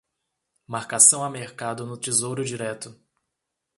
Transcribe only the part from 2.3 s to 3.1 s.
Direto